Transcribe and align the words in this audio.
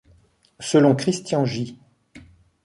Selon 0.59 0.95
Christian-J. 0.95 1.75